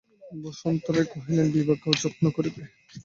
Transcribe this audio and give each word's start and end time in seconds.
বসন্ত 0.43 0.85
রায় 0.87 1.07
কহিলেন, 1.13 1.47
বিভাকে 1.55 1.85
অযত্ন 1.91 2.23
করিবে! 2.37 2.61